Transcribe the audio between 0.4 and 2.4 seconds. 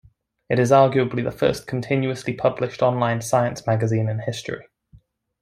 It is arguably the first continuously